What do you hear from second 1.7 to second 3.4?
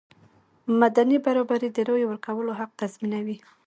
د رایې ورکولو حق تضمینوي.